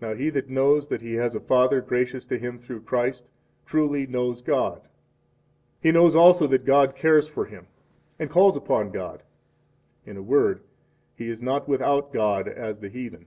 24 0.00 0.06
Now 0.18 0.22
he 0.22 0.28
that 0.28 0.50
knows 0.50 0.88
that 0.88 1.00
he 1.00 1.14
has 1.14 1.34
a 1.34 1.40
Father 1.40 1.80
gracious 1.80 2.26
to 2.26 2.38
him 2.38 2.58
through 2.58 2.82
Christ, 2.82 3.30
truly 3.64 4.06
knows 4.06 4.42
God; 4.42 4.82
he 5.80 5.90
knows 5.90 6.14
also 6.14 6.46
that 6.48 6.66
God 6.66 6.94
cares 6.94 7.26
for 7.26 7.46
him, 7.46 7.66
and 8.18 8.28
calls 8.28 8.54
upon 8.54 8.90
God; 8.90 9.22
in 10.04 10.18
a 10.18 10.22
word, 10.22 10.62
he 11.16 11.30
is 11.30 11.40
not 11.40 11.64
25 11.64 11.68
without 11.70 12.12
God, 12.12 12.48
as 12.48 12.80
the 12.80 12.90
heathen. 12.90 13.24